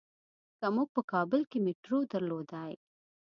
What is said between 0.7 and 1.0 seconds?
مونږ